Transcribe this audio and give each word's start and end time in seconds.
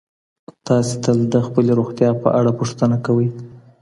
تاسي 0.67 0.95
تل 1.03 1.17
د 1.33 1.35
خپلي 1.47 1.71
روغتیا 1.79 2.09
په 2.21 2.29
اړه 2.39 2.51
پوښتنه 2.59 2.95
کوئ. 3.05 3.27